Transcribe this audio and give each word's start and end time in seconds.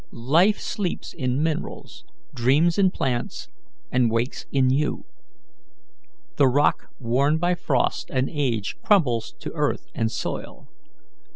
Life 0.09 0.59
sleeps 0.59 1.13
in 1.13 1.43
minerals, 1.43 2.05
dreams 2.33 2.79
in 2.79 2.89
plants, 2.89 3.49
and 3.91 4.09
wakes 4.09 4.47
in 4.51 4.71
you. 4.71 5.05
The 6.37 6.47
rock 6.47 6.87
worn 6.97 7.37
by 7.37 7.53
frost 7.53 8.09
and 8.11 8.27
age 8.27 8.77
crumbles 8.83 9.33
to 9.37 9.51
earth 9.53 9.85
and 9.93 10.11
soil. 10.11 10.67